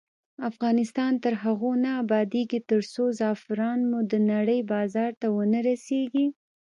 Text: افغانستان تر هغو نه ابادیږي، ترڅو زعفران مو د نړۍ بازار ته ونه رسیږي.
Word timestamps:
افغانستان 0.49 1.13
تر 1.23 1.33
هغو 1.43 1.71
نه 1.83 1.91
ابادیږي، 2.03 2.59
ترڅو 2.69 3.03
زعفران 3.19 3.79
مو 3.89 3.99
د 4.11 4.13
نړۍ 4.31 4.59
بازار 4.73 5.11
ته 5.21 5.27
ونه 5.35 5.59
رسیږي. 5.69 6.27